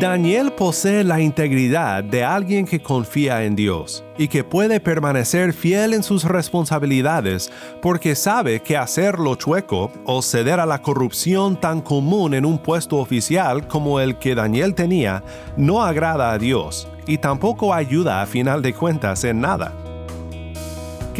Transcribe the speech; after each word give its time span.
Daniel 0.00 0.52
posee 0.52 1.04
la 1.04 1.20
integridad 1.20 2.02
de 2.02 2.24
alguien 2.24 2.64
que 2.64 2.80
confía 2.80 3.44
en 3.44 3.54
Dios 3.54 4.02
y 4.16 4.28
que 4.28 4.44
puede 4.44 4.80
permanecer 4.80 5.52
fiel 5.52 5.92
en 5.92 6.02
sus 6.02 6.24
responsabilidades 6.24 7.52
porque 7.82 8.14
sabe 8.14 8.60
que 8.62 8.78
hacerlo 8.78 9.34
chueco 9.34 9.92
o 10.06 10.22
ceder 10.22 10.58
a 10.58 10.64
la 10.64 10.80
corrupción 10.80 11.60
tan 11.60 11.82
común 11.82 12.32
en 12.32 12.46
un 12.46 12.56
puesto 12.56 12.96
oficial 12.96 13.68
como 13.68 14.00
el 14.00 14.16
que 14.16 14.34
Daniel 14.34 14.74
tenía 14.74 15.22
no 15.58 15.82
agrada 15.82 16.32
a 16.32 16.38
Dios 16.38 16.88
y 17.06 17.18
tampoco 17.18 17.74
ayuda 17.74 18.22
a 18.22 18.26
final 18.26 18.62
de 18.62 18.72
cuentas 18.72 19.24
en 19.24 19.42
nada 19.42 19.74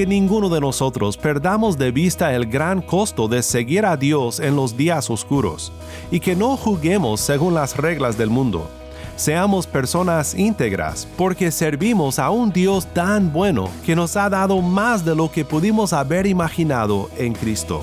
que 0.00 0.06
ninguno 0.06 0.48
de 0.48 0.62
nosotros 0.62 1.18
perdamos 1.18 1.76
de 1.76 1.90
vista 1.90 2.34
el 2.34 2.46
gran 2.46 2.80
costo 2.80 3.28
de 3.28 3.42
seguir 3.42 3.84
a 3.84 3.98
Dios 3.98 4.40
en 4.40 4.56
los 4.56 4.74
días 4.74 5.10
oscuros, 5.10 5.72
y 6.10 6.20
que 6.20 6.34
no 6.34 6.56
juguemos 6.56 7.20
según 7.20 7.52
las 7.52 7.76
reglas 7.76 8.16
del 8.16 8.30
mundo. 8.30 8.66
Seamos 9.16 9.66
personas 9.66 10.34
íntegras, 10.34 11.06
porque 11.18 11.50
servimos 11.50 12.18
a 12.18 12.30
un 12.30 12.50
Dios 12.50 12.86
tan 12.94 13.30
bueno 13.30 13.68
que 13.84 13.94
nos 13.94 14.16
ha 14.16 14.30
dado 14.30 14.62
más 14.62 15.04
de 15.04 15.14
lo 15.14 15.30
que 15.30 15.44
pudimos 15.44 15.92
haber 15.92 16.26
imaginado 16.26 17.10
en 17.18 17.34
Cristo. 17.34 17.82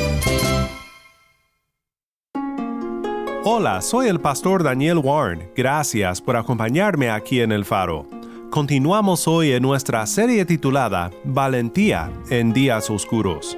Hola, 3.43 3.81
soy 3.81 4.07
el 4.07 4.19
pastor 4.19 4.61
Daniel 4.61 4.99
Warren. 4.99 5.49
Gracias 5.55 6.21
por 6.21 6.37
acompañarme 6.37 7.09
aquí 7.09 7.41
en 7.41 7.51
El 7.51 7.65
Faro. 7.65 8.05
Continuamos 8.51 9.27
hoy 9.27 9.51
en 9.53 9.63
nuestra 9.63 10.05
serie 10.05 10.45
titulada 10.45 11.09
Valentía 11.23 12.11
en 12.29 12.53
días 12.53 12.91
oscuros. 12.91 13.57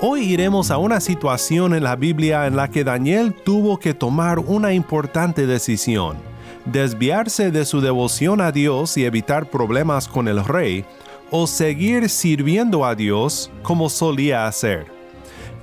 Hoy 0.00 0.22
iremos 0.32 0.72
a 0.72 0.78
una 0.78 1.00
situación 1.00 1.76
en 1.76 1.84
la 1.84 1.94
Biblia 1.94 2.48
en 2.48 2.56
la 2.56 2.68
que 2.70 2.82
Daniel 2.82 3.34
tuvo 3.34 3.78
que 3.78 3.94
tomar 3.94 4.40
una 4.40 4.72
importante 4.72 5.46
decisión, 5.46 6.16
desviarse 6.64 7.52
de 7.52 7.66
su 7.66 7.80
devoción 7.80 8.40
a 8.40 8.50
Dios 8.50 8.96
y 8.96 9.04
evitar 9.04 9.48
problemas 9.48 10.08
con 10.08 10.26
el 10.26 10.44
rey, 10.44 10.84
o 11.30 11.46
seguir 11.46 12.08
sirviendo 12.08 12.84
a 12.84 12.94
Dios 12.94 13.50
como 13.62 13.88
solía 13.88 14.46
hacer. 14.46 14.86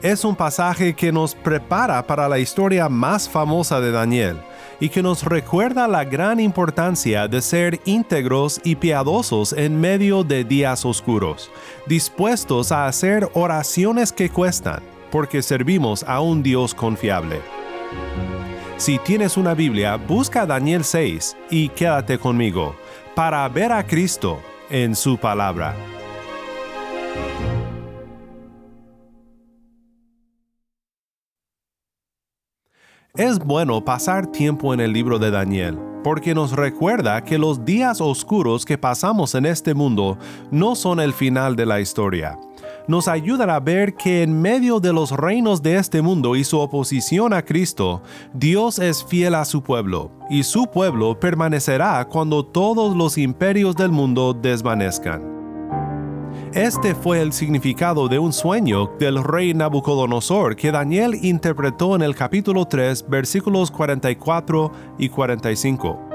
Es 0.02 0.26
un 0.26 0.36
pasaje 0.36 0.96
que 0.96 1.12
nos 1.12 1.36
prepara 1.36 2.06
para 2.08 2.28
la 2.28 2.40
historia 2.40 2.90
más 2.90 3.30
famosa 3.30 3.80
de 3.80 3.92
Daniel 3.92 4.38
y 4.80 4.90
que 4.90 5.04
nos 5.04 5.24
recuerda 5.24 5.88
la 5.88 6.04
gran 6.04 6.40
importancia 6.40 7.28
de 7.28 7.40
ser 7.42 7.80
íntegros 7.86 8.60
y 8.64 8.76
piadosos 8.76 9.54
en 9.54 9.80
medio 9.80 10.24
de 10.24 10.44
días 10.44 10.86
oscuros, 10.86 11.52
dispuestos 11.86 12.72
a 12.72 12.88
hacer 12.88 13.30
oraciones 13.34 14.12
que 14.12 14.32
cuestan, 14.32 14.82
porque 15.12 15.44
servimos 15.44 16.04
a 16.04 16.20
un 16.20 16.42
Dios 16.42 16.74
confiable. 16.74 17.40
Si 18.78 18.98
tienes 18.98 19.38
una 19.38 19.54
Biblia, 19.54 19.98
busca 19.98 20.48
Daniel 20.48 20.84
6 20.84 21.38
y 21.52 21.70
quédate 21.70 22.18
conmigo 22.18 22.76
para 23.14 23.48
ver 23.50 23.72
a 23.72 23.86
Cristo 23.86 24.42
en 24.72 24.96
su 24.96 25.18
palabra. 25.18 25.76
Es 33.14 33.40
bueno 33.40 33.84
pasar 33.84 34.28
tiempo 34.28 34.74
en 34.74 34.80
el 34.80 34.94
libro 34.94 35.20
de 35.20 35.32
Daniel, 35.32 35.78
porque 36.02 36.34
nos 36.34 36.54
recuerda 36.54 37.26
que 37.26 37.38
los 37.38 37.66
días 37.66 38.00
oscuros 38.00 38.64
que 38.64 38.78
pasamos 38.78 39.36
en 39.36 39.46
este 39.46 39.74
mundo 39.74 40.18
no 40.50 40.76
son 40.76 41.02
el 41.02 41.12
final 41.12 41.58
de 41.58 41.66
la 41.66 41.82
historia. 41.82 42.40
Nos 42.88 43.08
ayudan 43.08 43.50
a 43.50 43.60
ver 43.60 43.94
que 43.96 44.24
en 44.24 44.42
medio 44.42 44.80
de 44.80 44.92
los 44.92 45.12
reinos 45.12 45.62
de 45.62 45.78
este 45.78 46.02
mundo 46.02 46.36
y 46.36 46.44
su 46.44 46.60
oposición 46.60 47.34
a 47.34 47.44
Cristo, 47.44 48.02
Dios 48.34 48.80
es 48.80 49.04
fiel 49.04 49.36
a 49.36 49.46
su 49.46 49.62
pueblo, 49.62 50.12
y 50.30 50.44
su 50.44 50.66
pueblo 50.68 51.20
permanecerá 51.20 52.06
cuando 52.06 52.46
todos 52.46 52.96
los 52.96 53.18
imperios 53.18 53.76
del 53.76 53.92
mundo 53.92 54.34
desvanezcan. 54.34 55.32
Este 56.54 56.96
fue 56.96 57.22
el 57.22 57.32
significado 57.32 58.10
de 58.10 58.20
un 58.20 58.34
sueño 58.34 58.92
del 59.00 59.24
rey 59.24 59.54
Nabucodonosor 59.54 60.58
que 60.58 60.72
Daniel 60.72 61.16
interpretó 61.22 61.96
en 61.96 62.02
el 62.02 62.14
capítulo 62.14 62.66
3 62.66 63.08
versículos 63.08 63.72
44 63.72 64.72
y 64.98 65.08
45. 65.08 66.11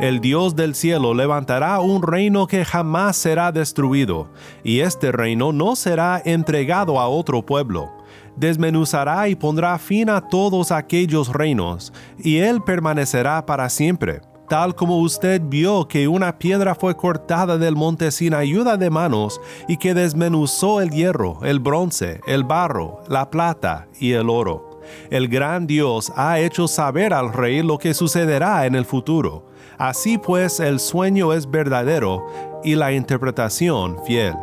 El 0.00 0.20
Dios 0.20 0.56
del 0.56 0.74
cielo 0.74 1.14
levantará 1.14 1.80
un 1.80 2.02
reino 2.02 2.46
que 2.46 2.64
jamás 2.64 3.16
será 3.16 3.52
destruido, 3.52 4.28
y 4.62 4.80
este 4.80 5.12
reino 5.12 5.52
no 5.52 5.76
será 5.76 6.20
entregado 6.24 6.98
a 6.98 7.08
otro 7.08 7.44
pueblo. 7.44 7.92
Desmenuzará 8.36 9.28
y 9.28 9.34
pondrá 9.34 9.78
fin 9.78 10.10
a 10.10 10.20
todos 10.20 10.72
aquellos 10.72 11.32
reinos, 11.32 11.92
y 12.18 12.38
él 12.38 12.62
permanecerá 12.62 13.46
para 13.46 13.68
siempre 13.68 14.20
tal 14.48 14.74
como 14.74 14.98
usted 14.98 15.40
vio 15.42 15.88
que 15.88 16.08
una 16.08 16.38
piedra 16.38 16.74
fue 16.74 16.96
cortada 16.96 17.58
del 17.58 17.76
monte 17.76 18.10
sin 18.10 18.34
ayuda 18.34 18.76
de 18.76 18.90
manos 18.90 19.40
y 19.68 19.76
que 19.76 19.94
desmenuzó 19.94 20.80
el 20.80 20.90
hierro, 20.90 21.38
el 21.42 21.60
bronce, 21.60 22.20
el 22.26 22.44
barro, 22.44 23.00
la 23.08 23.30
plata 23.30 23.88
y 23.98 24.12
el 24.12 24.28
oro. 24.28 24.80
El 25.10 25.28
gran 25.28 25.66
Dios 25.66 26.12
ha 26.14 26.38
hecho 26.40 26.68
saber 26.68 27.14
al 27.14 27.32
rey 27.32 27.62
lo 27.62 27.78
que 27.78 27.94
sucederá 27.94 28.66
en 28.66 28.74
el 28.74 28.84
futuro. 28.84 29.46
Así 29.78 30.18
pues 30.18 30.60
el 30.60 30.80
sueño 30.80 31.32
es 31.32 31.50
verdadero 31.50 32.24
y 32.62 32.74
la 32.74 32.92
interpretación 32.92 33.98
fiel. 34.04 34.34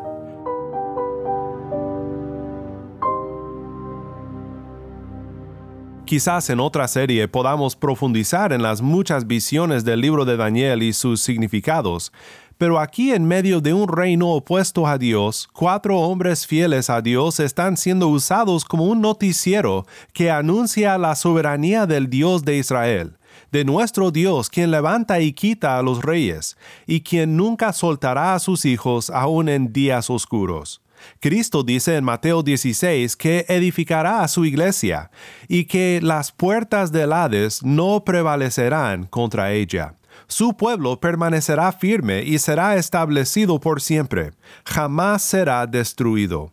Quizás 6.12 6.50
en 6.50 6.60
otra 6.60 6.90
serie 6.90 7.30
podamos 7.30 7.78
profundizar 7.78 8.52
en 8.52 8.62
las 8.62 8.82
muchas 8.82 9.28
visiones 9.28 9.86
del 9.86 10.02
libro 10.02 10.26
de 10.26 10.36
Daniel 10.36 10.84
y 10.84 10.92
sus 10.92 11.22
significados, 11.22 12.12
pero 12.58 12.80
aquí 12.80 13.14
en 13.14 13.26
medio 13.26 13.62
de 13.62 13.74
un 13.74 13.88
reino 13.88 14.30
opuesto 14.32 14.86
a 14.86 14.98
Dios, 14.98 15.48
cuatro 15.54 15.98
hombres 16.00 16.46
fieles 16.46 16.90
a 16.90 17.02
Dios 17.02 17.40
están 17.40 17.78
siendo 17.78 18.10
usados 18.10 18.66
como 18.66 18.88
un 18.88 19.00
noticiero 19.00 19.86
que 20.12 20.30
anuncia 20.30 20.98
la 20.98 21.16
soberanía 21.16 21.88
del 21.88 22.10
Dios 22.10 22.44
de 22.44 22.58
Israel, 22.58 23.18
de 23.52 23.66
nuestro 23.66 24.12
Dios 24.12 24.50
quien 24.50 24.72
levanta 24.72 25.20
y 25.20 25.34
quita 25.34 25.78
a 25.78 25.82
los 25.82 26.02
reyes, 26.02 26.58
y 26.88 27.02
quien 27.02 27.38
nunca 27.38 27.74
soltará 27.74 28.34
a 28.36 28.40
sus 28.40 28.66
hijos 28.66 29.10
aun 29.10 29.50
en 29.50 29.74
días 29.74 30.10
oscuros. 30.10 30.82
Cristo 31.20 31.64
dice 31.64 31.96
en 31.96 32.04
Mateo 32.04 32.44
16 32.44 33.16
que 33.16 33.46
edificará 33.48 34.24
a 34.24 34.28
su 34.28 34.46
iglesia 34.46 35.12
y 35.48 35.66
que 35.66 36.00
las 36.02 36.32
puertas 36.32 36.92
del 36.92 37.14
Hades 37.14 37.64
no 37.64 38.04
prevalecerán 38.04 39.06
contra 39.06 39.52
ella. 39.52 39.96
Su 40.28 40.56
pueblo 40.56 41.00
permanecerá 41.00 41.72
firme 41.72 42.24
y 42.24 42.40
será 42.40 42.76
establecido 42.76 43.60
por 43.60 43.82
siempre. 43.82 44.32
Jamás 44.66 45.24
será 45.24 45.68
destruido. 45.68 46.52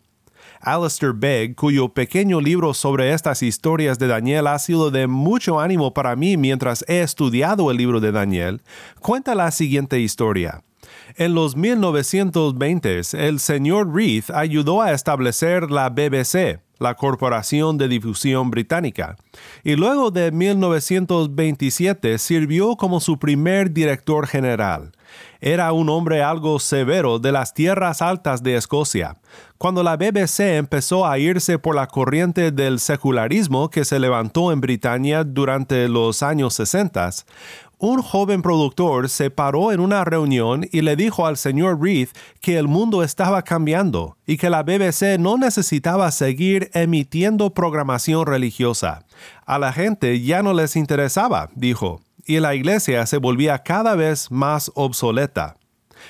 Alistair 0.61 1.13
Begg, 1.13 1.55
cuyo 1.55 1.89
pequeño 1.89 2.41
libro 2.41 2.75
sobre 2.75 3.13
estas 3.13 3.43
historias 3.43 3.99
de 3.99 4.07
Daniel 4.09 4.47
ha 4.47 4.59
sido 4.59 4.91
de 4.91 5.07
mucho 5.07 5.61
ánimo 5.61 5.95
para 5.95 6.17
mí 6.17 6.37
mientras 6.37 6.85
he 6.89 7.01
estudiado 7.01 7.71
el 7.71 7.77
libro 7.77 8.01
de 8.01 8.13
Daniel, 8.13 8.63
cuenta 9.01 9.35
la 9.35 9.51
siguiente 9.51 10.01
historia. 10.01 10.63
En 11.17 11.35
los 11.35 11.57
1920s, 11.57 13.19
el 13.19 13.41
señor 13.41 13.95
Reith 13.95 14.31
ayudó 14.31 14.83
a 14.83 14.93
establecer 14.93 15.71
la 15.71 15.91
BBC, 15.91 16.61
la 16.79 16.95
Corporación 16.95 17.79
de 17.79 17.89
Difusión 17.89 18.51
Británica, 18.51 19.17
y 19.65 19.77
luego 19.77 20.11
de 20.11 20.33
1927 20.33 22.19
sirvió 22.19 22.77
como 22.77 23.01
su 23.01 23.19
primer 23.19 23.73
director 23.73 24.27
general. 24.27 24.93
Era 25.41 25.73
un 25.73 25.89
hombre 25.89 26.23
algo 26.23 26.59
severo 26.59 27.19
de 27.19 27.33
las 27.33 27.55
tierras 27.55 28.03
altas 28.03 28.43
de 28.43 28.57
Escocia. 28.57 29.17
Cuando 29.57 29.83
la 29.83 29.97
BBC 29.97 30.57
empezó 30.57 31.07
a 31.07 31.19
irse 31.19 31.59
por 31.59 31.75
la 31.75 31.87
corriente 31.87 32.51
del 32.51 32.79
secularismo 32.81 33.71
que 33.71 33.85
se 33.85 33.99
levantó 33.99 34.53
en 34.53 34.61
Britania 34.61 35.25
durante 35.25 35.89
los 35.89 36.23
años 36.23 36.55
60, 36.55 37.11
un 37.79 38.03
joven 38.03 38.43
productor 38.43 39.09
se 39.09 39.31
paró 39.31 39.71
en 39.71 39.79
una 39.79 40.05
reunión 40.05 40.67
y 40.73 40.81
le 40.81 40.97
dijo 40.97 41.27
al 41.27 41.37
señor 41.37 41.81
Reith 41.81 42.11
que 42.41 42.59
el 42.59 42.67
mundo 42.67 43.05
estaba 43.05 43.43
cambiando 43.43 44.17
y 44.27 44.37
que 44.37 44.51
la 44.51 44.65
BBC 44.65 45.19
no 45.19 45.39
necesitaba 45.39 46.11
seguir 46.11 46.71
emitiendo 46.75 47.55
programación 47.55 48.27
religiosa. 48.27 49.05
A 49.47 49.61
la 49.61 49.73
gente 49.73 50.21
ya 50.21 50.43
no 50.43 50.55
les 50.55 50.75
interesaba, 50.75 51.51
dijo, 51.55 52.01
y 52.27 52.41
la 52.41 52.57
iglesia 52.57 53.07
se 53.07 53.19
volvía 53.19 53.59
cada 53.59 53.95
vez 53.95 54.31
más 54.31 54.73
obsoleta. 54.75 55.57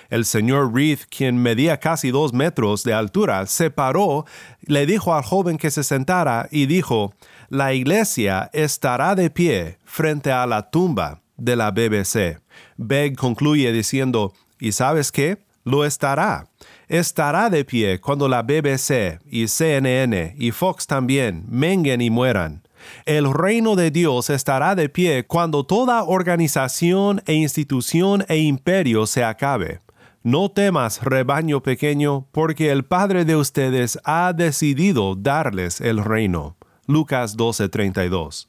El 0.09 0.25
señor 0.25 0.75
Reith, 0.75 1.03
quien 1.11 1.37
medía 1.37 1.79
casi 1.79 2.11
dos 2.11 2.32
metros 2.32 2.82
de 2.82 2.94
altura, 2.94 3.47
se 3.47 3.70
paró, 3.70 4.25
le 4.62 4.87
dijo 4.87 5.15
al 5.15 5.23
joven 5.23 5.59
que 5.59 5.70
se 5.70 5.85
sentara 5.85 6.49
y 6.50 6.65
dijo, 6.65 7.12
La 7.50 7.75
iglesia 7.75 8.49
estará 8.55 9.15
de 9.15 9.29
pie 9.31 9.79
frente 9.85 10.32
a 10.32 10.47
la 10.47 10.70
tumba 10.70 11.20
de 11.38 11.56
la 11.56 11.70
BBC. 11.70 12.40
Begg 12.76 13.17
concluye 13.17 13.73
diciendo, 13.73 14.35
¿y 14.61 14.73
sabes 14.73 15.11
qué? 15.11 15.38
Lo 15.64 15.85
estará. 15.85 16.49
Estará 16.88 17.50
de 17.50 17.64
pie 17.64 18.00
cuando 18.00 18.29
la 18.29 18.43
BBC 18.43 19.20
y 19.31 19.49
CNN 19.49 20.35
y 20.38 20.50
Fox 20.50 20.87
también 20.87 21.44
menguen 21.49 22.00
y 22.00 22.11
mueran. 22.11 22.62
El 23.05 23.32
reino 23.32 23.76
de 23.76 23.90
Dios 23.90 24.31
estará 24.31 24.75
de 24.75 24.88
pie 24.88 25.26
cuando 25.26 25.64
toda 25.64 26.05
organización 26.05 27.23
e 27.26 27.35
institución 27.35 28.25
e 28.29 28.38
imperio 28.38 29.06
se 29.06 29.25
acabe. 29.25 29.81
No 30.23 30.50
temas, 30.50 31.02
rebaño 31.02 31.62
pequeño, 31.62 32.26
porque 32.32 32.70
el 32.70 32.84
Padre 32.84 33.25
de 33.25 33.37
ustedes 33.37 33.99
ha 34.05 34.32
decidido 34.32 35.14
darles 35.14 35.81
el 35.81 36.02
reino. 36.05 36.56
Lucas 36.87 37.37
12:32. 37.37 38.49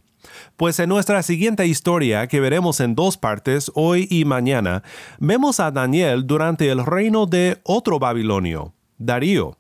Pues 0.57 0.80
en 0.80 0.89
nuestra 0.89 1.24
siguiente 1.24 1.66
historia, 1.68 2.27
que 2.27 2.39
veremos 2.39 2.80
en 2.80 2.95
dos 2.95 3.18
partes, 3.18 3.71
hoy 3.75 4.07
y 4.10 4.25
mañana, 4.25 4.83
vemos 5.19 5.60
a 5.60 5.71
Daniel 5.71 6.27
durante 6.27 6.69
el 6.69 6.86
reino 6.86 7.25
de 7.25 7.60
otro 7.63 8.00
Babilonio, 8.00 8.74
Darío. 8.98 9.57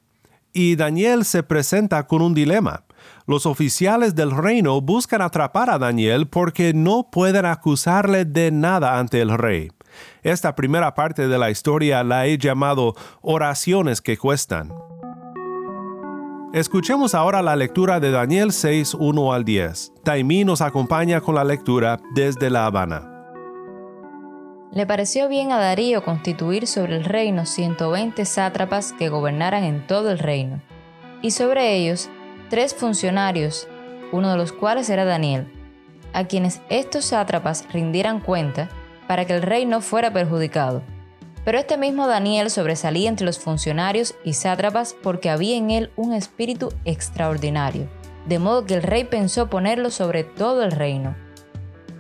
Y 0.51 0.75
Daniel 0.75 1.25
se 1.25 1.43
presenta 1.43 2.07
con 2.07 2.21
un 2.21 2.33
dilema. 2.33 2.83
Los 3.27 3.45
oficiales 3.45 4.15
del 4.15 4.31
reino 4.31 4.81
buscan 4.81 5.21
atrapar 5.21 5.69
a 5.69 5.77
Daniel 5.77 6.27
porque 6.27 6.73
no 6.73 7.09
pueden 7.11 7.45
acusarle 7.45 8.25
de 8.25 8.51
nada 8.51 8.97
ante 8.97 9.21
el 9.21 9.37
rey. 9.37 9.71
Esta 10.23 10.55
primera 10.55 10.95
parte 10.95 11.27
de 11.27 11.37
la 11.37 11.51
historia 11.51 12.03
la 12.03 12.25
he 12.25 12.37
llamado 12.37 12.95
oraciones 13.21 14.01
que 14.01 14.17
cuestan. 14.17 14.71
Escuchemos 16.51 17.13
ahora 17.13 17.43
la 17.43 17.55
lectura 17.55 17.99
de 17.99 18.09
Daniel 18.09 18.51
6, 18.51 18.95
1 18.95 19.33
al 19.33 19.45
10. 19.45 19.93
Taimí 20.03 20.43
nos 20.43 20.61
acompaña 20.61 21.21
con 21.21 21.35
la 21.35 21.43
lectura 21.43 21.99
desde 22.15 22.49
La 22.49 22.65
Habana. 22.65 23.07
Le 24.71 24.87
pareció 24.87 25.29
bien 25.29 25.51
a 25.51 25.59
Darío 25.59 26.03
constituir 26.03 26.65
sobre 26.65 26.95
el 26.95 27.05
reino 27.05 27.45
120 27.45 28.25
sátrapas 28.25 28.93
que 28.93 29.09
gobernaran 29.09 29.63
en 29.63 29.85
todo 29.85 30.09
el 30.09 30.17
reino, 30.17 30.59
y 31.21 31.31
sobre 31.31 31.75
ellos 31.75 32.09
tres 32.49 32.73
funcionarios, 32.73 33.67
uno 34.11 34.31
de 34.31 34.37
los 34.37 34.51
cuales 34.51 34.89
era 34.89 35.05
Daniel, 35.05 35.53
a 36.13 36.23
quienes 36.23 36.61
estos 36.69 37.05
sátrapas 37.05 37.67
rindieran 37.71 38.21
cuenta 38.21 38.69
para 39.07 39.25
que 39.25 39.35
el 39.35 39.43
rey 39.43 39.67
no 39.67 39.81
fuera 39.81 40.11
perjudicado 40.11 40.81
pero 41.45 41.57
este 41.57 41.77
mismo 41.77 42.07
Daniel 42.07 42.49
sobresalía 42.49 43.09
entre 43.09 43.25
los 43.25 43.39
funcionarios 43.39 44.15
y 44.23 44.33
sátrapas 44.33 44.95
porque 45.01 45.29
había 45.29 45.55
en 45.55 45.71
él 45.71 45.91
un 45.95 46.13
espíritu 46.13 46.69
extraordinario, 46.85 47.89
de 48.27 48.39
modo 48.39 48.65
que 48.65 48.75
el 48.75 48.83
rey 48.83 49.05
pensó 49.05 49.49
ponerlo 49.49 49.89
sobre 49.89 50.23
todo 50.23 50.63
el 50.63 50.71
reino. 50.71 51.15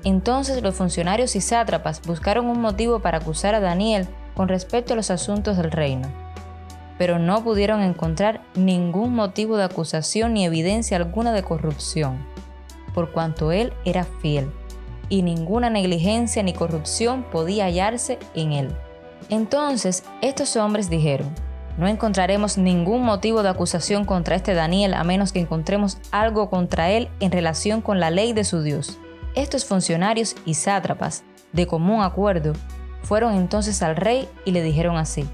Entonces 0.03 0.61
los 0.61 0.75
funcionarios 0.75 1.35
y 1.35 1.41
sátrapas 1.41 2.01
buscaron 2.01 2.47
un 2.47 2.61
motivo 2.61 2.99
para 2.99 3.17
acusar 3.17 3.55
a 3.55 3.59
Daniel 3.59 4.07
con 4.35 4.47
respecto 4.47 4.93
a 4.93 4.95
los 4.95 5.11
asuntos 5.11 5.57
del 5.57 5.71
reino, 5.71 6.07
pero 6.97 7.19
no 7.19 7.43
pudieron 7.43 7.81
encontrar 7.81 8.41
ningún 8.55 9.13
motivo 9.13 9.57
de 9.57 9.63
acusación 9.63 10.33
ni 10.33 10.45
evidencia 10.45 10.97
alguna 10.97 11.33
de 11.33 11.43
corrupción, 11.43 12.25
por 12.93 13.11
cuanto 13.11 13.51
él 13.51 13.73
era 13.83 14.05
fiel, 14.21 14.51
y 15.09 15.23
ninguna 15.23 15.69
negligencia 15.69 16.43
ni 16.43 16.53
corrupción 16.53 17.23
podía 17.23 17.65
hallarse 17.65 18.19
en 18.35 18.53
él. 18.53 18.75
Entonces 19.29 20.03
estos 20.21 20.55
hombres 20.55 20.89
dijeron, 20.89 21.33
no 21.77 21.87
encontraremos 21.87 22.57
ningún 22.57 23.03
motivo 23.03 23.41
de 23.41 23.49
acusación 23.49 24.03
contra 24.03 24.35
este 24.35 24.53
Daniel 24.53 24.93
a 24.93 25.03
menos 25.03 25.31
que 25.31 25.39
encontremos 25.39 25.97
algo 26.11 26.49
contra 26.49 26.91
él 26.91 27.09
en 27.19 27.31
relación 27.31 27.81
con 27.81 27.99
la 27.99 28.09
ley 28.09 28.33
de 28.33 28.43
su 28.43 28.61
Dios. 28.61 28.97
Estos 29.35 29.63
funcionarios 29.63 30.35
y 30.45 30.55
sátrapas, 30.55 31.23
de 31.53 31.67
común 31.67 32.01
acuerdo, 32.01 32.53
fueron 33.03 33.33
entonces 33.35 33.81
al 33.81 33.95
rey 33.95 34.27
y 34.43 34.51
le 34.51 34.61
dijeron 34.61 34.97
así, 34.97 35.25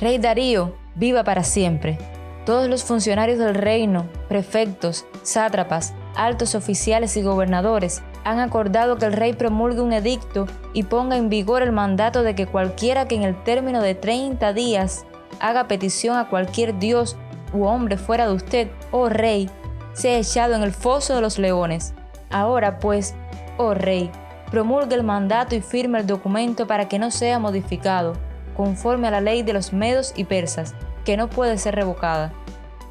Rey 0.00 0.18
Darío, 0.18 0.76
viva 0.94 1.24
para 1.24 1.42
siempre. 1.42 1.98
Todos 2.46 2.68
los 2.68 2.84
funcionarios 2.84 3.38
del 3.38 3.54
reino, 3.54 4.06
prefectos, 4.28 5.06
sátrapas, 5.22 5.92
altos 6.14 6.54
oficiales 6.54 7.16
y 7.16 7.22
gobernadores 7.22 8.02
han 8.24 8.38
acordado 8.38 8.96
que 8.96 9.06
el 9.06 9.12
rey 9.12 9.32
promulgue 9.32 9.80
un 9.80 9.92
edicto 9.92 10.46
y 10.72 10.84
ponga 10.84 11.16
en 11.16 11.28
vigor 11.28 11.62
el 11.62 11.72
mandato 11.72 12.22
de 12.22 12.34
que 12.34 12.46
cualquiera 12.46 13.06
que 13.06 13.14
en 13.14 13.22
el 13.22 13.42
término 13.42 13.80
de 13.80 13.94
30 13.94 14.52
días 14.52 15.06
haga 15.40 15.68
petición 15.68 16.16
a 16.16 16.28
cualquier 16.28 16.78
dios 16.78 17.16
u 17.52 17.64
hombre 17.64 17.96
fuera 17.96 18.26
de 18.26 18.34
usted, 18.34 18.68
oh 18.90 19.08
rey, 19.08 19.50
sea 19.92 20.18
echado 20.18 20.54
en 20.54 20.62
el 20.62 20.72
foso 20.72 21.14
de 21.14 21.20
los 21.20 21.38
leones. 21.38 21.94
Ahora 22.30 22.78
pues, 22.78 23.14
oh 23.56 23.74
rey, 23.74 24.10
promulgue 24.50 24.94
el 24.94 25.02
mandato 25.02 25.54
y 25.54 25.60
firme 25.60 25.98
el 25.98 26.06
documento 26.06 26.66
para 26.66 26.88
que 26.88 26.98
no 26.98 27.10
sea 27.10 27.38
modificado, 27.38 28.14
conforme 28.56 29.08
a 29.08 29.12
la 29.12 29.20
ley 29.20 29.42
de 29.42 29.52
los 29.52 29.72
medos 29.72 30.12
y 30.16 30.24
persas, 30.24 30.74
que 31.04 31.16
no 31.16 31.28
puede 31.28 31.58
ser 31.58 31.74
revocada. 31.74 32.32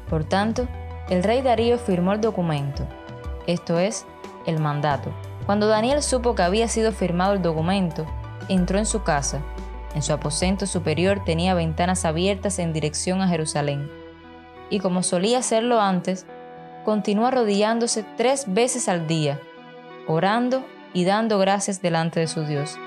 Por 0.08 0.24
tanto, 0.24 0.66
el 1.08 1.22
rey 1.22 1.42
Darío 1.42 1.78
firmó 1.78 2.12
el 2.12 2.20
documento, 2.20 2.86
esto 3.46 3.78
es, 3.78 4.06
el 4.46 4.60
mandato. 4.60 5.10
Cuando 5.46 5.66
Daniel 5.66 6.02
supo 6.02 6.34
que 6.34 6.42
había 6.42 6.68
sido 6.68 6.92
firmado 6.92 7.32
el 7.32 7.42
documento, 7.42 8.06
entró 8.48 8.78
en 8.78 8.86
su 8.86 9.02
casa. 9.02 9.40
En 9.94 10.02
su 10.02 10.12
aposento 10.12 10.66
superior 10.66 11.22
tenía 11.24 11.54
ventanas 11.54 12.04
abiertas 12.04 12.58
en 12.58 12.72
dirección 12.72 13.20
a 13.22 13.28
Jerusalén. 13.28 13.90
Y 14.70 14.78
como 14.78 15.02
solía 15.02 15.38
hacerlo 15.38 15.80
antes, 15.80 16.26
continuó 16.84 17.26
arrodillándose 17.26 18.04
tres 18.16 18.44
veces 18.46 18.88
al 18.88 19.06
día, 19.06 19.40
orando 20.06 20.64
y 20.92 21.04
dando 21.04 21.38
gracias 21.38 21.82
delante 21.82 22.20
de 22.20 22.26
su 22.28 22.44
Dios. 22.44 22.78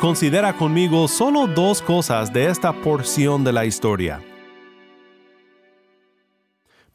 Considera 0.00 0.52
conmigo 0.52 1.08
solo 1.08 1.46
dos 1.46 1.80
cosas 1.80 2.32
de 2.32 2.50
esta 2.50 2.72
porción 2.72 3.42
de 3.42 3.52
la 3.52 3.64
historia. 3.64 4.20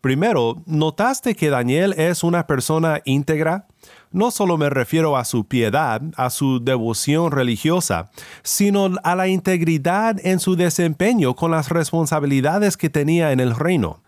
Primero, 0.02 0.62
¿notaste 0.66 1.36
que 1.36 1.50
Daniel 1.50 1.94
es 1.98 2.24
una 2.24 2.48
persona 2.48 3.02
íntegra? 3.04 3.68
No 4.12 4.32
solo 4.32 4.58
me 4.58 4.70
refiero 4.70 5.18
a 5.18 5.26
su 5.26 5.46
piedad, 5.46 6.02
a 6.16 6.30
su 6.30 6.64
devoción 6.64 7.32
religiosa, 7.32 8.10
sino 8.42 8.92
a 9.04 9.16
la 9.16 9.28
integridad 9.28 10.16
en 10.26 10.40
su 10.40 10.56
desempeño 10.56 11.36
con 11.36 11.52
las 11.52 11.68
responsabilidades 11.68 12.78
que 12.78 12.90
tenía 12.90 13.34
en 13.34 13.42
el 13.42 13.54
reino. 13.54 14.02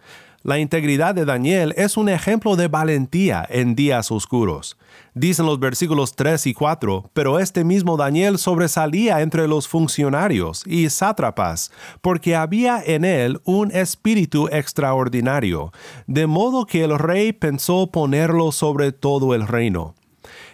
La 0.44 0.58
integridad 0.58 1.14
de 1.14 1.24
Daniel 1.24 1.72
es 1.78 1.98
un 1.98 2.10
ejemplo 2.10 2.56
de 2.56 2.68
valentía 2.68 3.46
en 3.48 3.76
días 3.76 4.12
oscuros. 4.12 4.76
Dicen 5.14 5.46
los 5.46 5.60
versículos 5.60 6.16
3 6.16 6.48
y 6.48 6.54
4, 6.56 7.12
pero 7.14 7.38
este 7.38 7.64
mismo 7.64 7.96
Daniel 7.96 8.40
sobresalía 8.40 9.22
entre 9.22 9.48
los 9.48 9.68
funcionarios 9.68 10.64
y 10.66 10.90
sátrapas, 10.90 11.72
porque 12.02 12.36
había 12.36 12.82
en 12.84 13.06
él 13.06 13.40
un 13.44 13.70
espíritu 13.72 14.48
extraordinario, 14.52 15.72
de 16.08 16.26
modo 16.26 16.66
que 16.66 16.86
el 16.86 16.98
rey 16.98 17.34
pensó 17.34 17.92
ponerlo 17.92 18.52
sobre 18.52 18.92
todo 18.92 19.36
el 19.36 19.48
reino. 19.48 19.94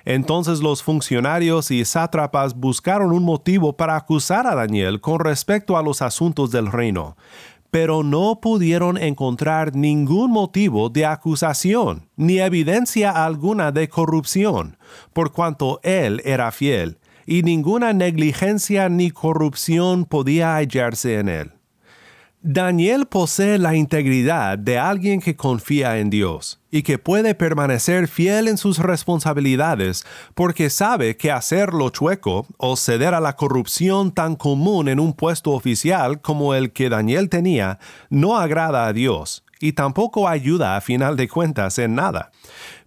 Entonces 0.03 0.62
los 0.62 0.84
funcionarios 0.84 1.70
y 1.72 1.84
sátrapas 1.86 2.56
buscaron 2.56 3.12
un 3.12 3.24
motivo 3.24 3.75
para 3.75 3.96
acusar 3.96 4.48
a 4.48 4.56
Daniel 4.56 5.01
con 5.01 5.20
respecto 5.20 5.77
a 5.77 5.84
los 5.84 6.01
asuntos 6.01 6.51
del 6.51 6.72
reino 6.72 7.15
pero 7.72 8.04
no 8.04 8.40
pudieron 8.42 8.98
encontrar 8.98 9.76
ningún 9.76 10.32
motivo 10.32 10.90
de 10.90 11.06
acusación, 11.06 12.10
ni 12.16 12.40
evidencia 12.40 13.12
alguna 13.12 13.72
de 13.72 13.90
corrupción, 13.90 14.78
por 15.14 15.32
cuanto 15.32 15.80
él 15.84 16.22
era 16.26 16.52
fiel, 16.52 16.98
y 17.26 17.44
ninguna 17.44 17.94
negligencia 17.94 18.90
ni 18.90 19.12
corrupción 19.12 20.06
podía 20.06 20.56
hallarse 20.56 21.20
en 21.20 21.30
él. 21.30 21.52
Daniel 22.42 23.08
posee 23.08 23.58
la 23.58 23.76
integridad 23.76 24.58
de 24.58 24.78
alguien 24.78 25.20
que 25.20 25.36
confía 25.36 25.98
en 25.98 26.10
Dios 26.10 26.57
y 26.72 26.84
que 26.84 26.98
puede 26.98 27.36
permanecer 27.36 28.08
fiel 28.08 28.48
en 28.48 28.58
sus 28.58 28.80
responsabilidades 28.80 30.06
porque 30.36 30.70
sabe 30.70 31.18
que 31.18 31.32
hacer 31.32 31.74
lo 31.74 31.90
chueco 31.90 32.46
o 32.58 32.76
ceder 32.76 33.14
a 33.14 33.22
la 33.22 33.36
corrupción 33.36 34.12
tan 34.12 34.36
común 34.36 34.90
en 34.90 35.00
un 35.00 35.14
puesto 35.14 35.52
oficial 35.52 36.22
como 36.22 36.54
el 36.54 36.72
que 36.72 36.90
Daniel 36.90 37.30
tenía 37.30 37.80
no 38.10 38.38
agrada 38.38 38.86
a 38.86 38.94
Dios 38.94 39.44
y 39.60 39.74
tampoco 39.74 40.28
ayuda 40.28 40.76
a 40.76 40.82
final 40.82 41.16
de 41.16 41.28
cuentas 41.28 41.80
en 41.80 41.96
nada. 41.96 42.32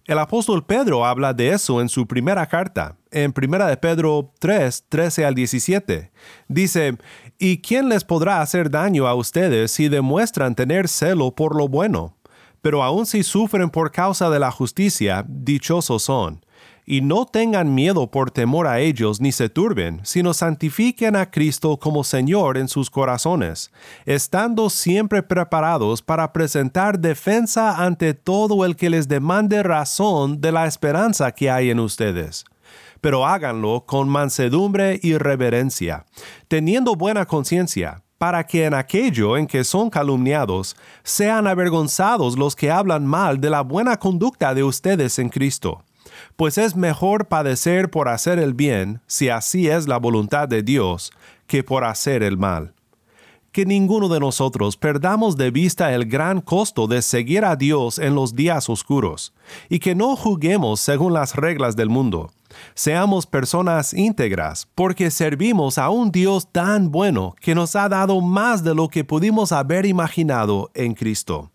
El 0.05 0.19
apóstol 0.19 0.65
Pedro 0.65 1.05
habla 1.05 1.33
de 1.33 1.49
eso 1.49 1.79
en 1.79 1.87
su 1.87 2.07
primera 2.07 2.47
carta, 2.47 2.95
en 3.11 3.33
1 3.35 3.67
de 3.67 3.77
Pedro 3.77 4.33
3, 4.39 4.85
13 4.89 5.25
al 5.25 5.35
17. 5.35 6.11
Dice, 6.47 6.97
¿y 7.37 7.61
quién 7.61 7.87
les 7.87 8.03
podrá 8.03 8.41
hacer 8.41 8.71
daño 8.71 9.07
a 9.07 9.13
ustedes 9.13 9.71
si 9.71 9.89
demuestran 9.89 10.55
tener 10.55 10.87
celo 10.87 11.35
por 11.35 11.55
lo 11.55 11.67
bueno? 11.67 12.17
Pero 12.61 12.83
aun 12.83 13.05
si 13.05 13.23
sufren 13.23 13.69
por 13.69 13.91
causa 13.91 14.29
de 14.29 14.39
la 14.39 14.51
justicia, 14.51 15.25
dichosos 15.27 16.03
son. 16.03 16.45
Y 16.85 17.01
no 17.01 17.25
tengan 17.25 17.73
miedo 17.73 18.09
por 18.09 18.31
temor 18.31 18.67
a 18.67 18.79
ellos 18.79 19.21
ni 19.21 19.31
se 19.31 19.49
turben, 19.49 20.01
sino 20.03 20.33
santifiquen 20.33 21.15
a 21.15 21.29
Cristo 21.29 21.77
como 21.77 22.03
Señor 22.03 22.57
en 22.57 22.67
sus 22.67 22.89
corazones, 22.89 23.71
estando 24.05 24.69
siempre 24.69 25.23
preparados 25.23 26.01
para 26.01 26.33
presentar 26.33 26.99
defensa 26.99 27.83
ante 27.83 28.13
todo 28.13 28.65
el 28.65 28.75
que 28.75 28.89
les 28.89 29.07
demande 29.07 29.63
razón 29.63 30.41
de 30.41 30.51
la 30.51 30.65
esperanza 30.65 31.31
que 31.31 31.49
hay 31.49 31.69
en 31.69 31.79
ustedes. 31.79 32.45
Pero 32.99 33.25
háganlo 33.25 33.85
con 33.85 34.09
mansedumbre 34.09 34.99
y 35.01 35.17
reverencia, 35.17 36.05
teniendo 36.47 36.95
buena 36.95 37.25
conciencia, 37.25 38.03
para 38.21 38.45
que 38.45 38.65
en 38.65 38.75
aquello 38.75 39.35
en 39.35 39.47
que 39.47 39.63
son 39.63 39.89
calumniados 39.89 40.75
sean 41.01 41.47
avergonzados 41.47 42.37
los 42.37 42.55
que 42.55 42.69
hablan 42.69 43.03
mal 43.03 43.41
de 43.41 43.49
la 43.49 43.61
buena 43.61 43.97
conducta 43.97 44.53
de 44.53 44.63
ustedes 44.63 45.17
en 45.17 45.29
Cristo 45.29 45.83
pues 46.35 46.59
es 46.59 46.75
mejor 46.75 47.29
padecer 47.29 47.89
por 47.89 48.09
hacer 48.09 48.37
el 48.37 48.53
bien, 48.53 49.01
si 49.07 49.29
así 49.29 49.69
es 49.69 49.87
la 49.87 49.97
voluntad 49.97 50.47
de 50.47 50.61
Dios, 50.61 51.11
que 51.47 51.63
por 51.63 51.83
hacer 51.83 52.21
el 52.21 52.37
mal. 52.37 52.73
Que 53.51 53.65
ninguno 53.65 54.07
de 54.07 54.19
nosotros 54.19 54.77
perdamos 54.77 55.35
de 55.35 55.49
vista 55.49 55.91
el 55.91 56.05
gran 56.05 56.41
costo 56.41 56.85
de 56.85 57.01
seguir 57.01 57.43
a 57.43 57.55
Dios 57.55 57.97
en 57.97 58.13
los 58.13 58.35
días 58.35 58.69
oscuros, 58.69 59.33
y 59.67 59.79
que 59.79 59.95
no 59.95 60.15
juguemos 60.15 60.79
según 60.79 61.13
las 61.13 61.35
reglas 61.35 61.75
del 61.75 61.89
mundo. 61.89 62.29
Seamos 62.73 63.25
personas 63.25 63.93
íntegras, 63.93 64.67
porque 64.75 65.11
servimos 65.11 65.77
a 65.77 65.89
un 65.89 66.11
Dios 66.11 66.51
tan 66.51 66.91
bueno 66.91 67.35
que 67.39 67.55
nos 67.55 67.75
ha 67.75 67.89
dado 67.89 68.21
más 68.21 68.63
de 68.63 68.75
lo 68.75 68.87
que 68.87 69.03
pudimos 69.03 69.51
haber 69.51 69.85
imaginado 69.85 70.69
en 70.73 70.93
Cristo. 70.93 71.51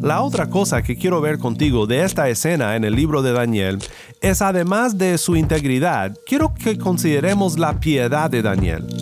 La 0.00 0.22
otra 0.22 0.50
cosa 0.50 0.82
que 0.82 0.96
quiero 0.96 1.20
ver 1.20 1.38
contigo 1.38 1.86
de 1.86 2.02
esta 2.02 2.28
escena 2.28 2.74
en 2.74 2.82
el 2.82 2.96
libro 2.96 3.22
de 3.22 3.32
Daniel 3.32 3.78
es 4.20 4.42
además 4.42 4.98
de 4.98 5.16
su 5.16 5.36
integridad, 5.36 6.16
quiero 6.26 6.54
que 6.54 6.76
consideremos 6.76 7.56
la 7.56 7.78
piedad 7.78 8.28
de 8.28 8.42
Daniel. 8.42 9.01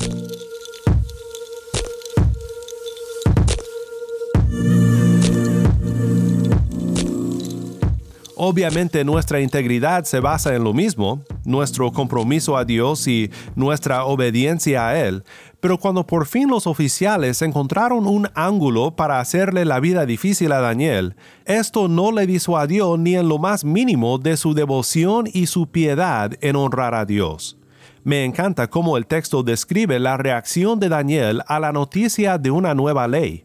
Obviamente 8.43 9.05
nuestra 9.05 9.43
integridad 9.43 10.05
se 10.05 10.19
basa 10.19 10.55
en 10.55 10.65
lo 10.65 10.73
mismo, 10.73 11.21
nuestro 11.45 11.93
compromiso 11.93 12.57
a 12.57 12.65
Dios 12.65 13.07
y 13.07 13.31
nuestra 13.55 14.07
obediencia 14.07 14.89
a 14.89 14.99
Él, 14.99 15.25
pero 15.61 15.77
cuando 15.77 16.07
por 16.07 16.25
fin 16.25 16.49
los 16.49 16.67
oficiales 16.67 17.43
encontraron 17.43 18.07
un 18.07 18.31
ángulo 18.33 18.93
para 18.93 19.21
hacerle 19.21 19.67
la 19.67 19.79
vida 19.79 20.07
difícil 20.07 20.53
a 20.53 20.61
Daniel, 20.61 21.17
esto 21.45 21.87
no 21.87 22.13
le 22.13 22.27
disuadió 22.27 22.97
ni 22.97 23.15
en 23.15 23.29
lo 23.29 23.37
más 23.37 23.63
mínimo 23.63 24.17
de 24.17 24.39
su 24.39 24.55
devoción 24.55 25.27
y 25.31 25.45
su 25.45 25.67
piedad 25.67 26.33
en 26.41 26.57
honrar 26.57 26.95
a 26.95 27.05
Dios. 27.05 27.59
Me 28.05 28.25
encanta 28.25 28.71
cómo 28.71 28.97
el 28.97 29.05
texto 29.05 29.43
describe 29.43 30.01
la 30.01 30.17
reacción 30.17 30.81
de 30.81 30.89
Daniel 30.89 31.43
a 31.47 31.61
la 31.61 31.73
noticia 31.73 32.39
de 32.39 32.51
una 32.51 32.75
nueva 32.75 33.07
ley. 33.07 33.45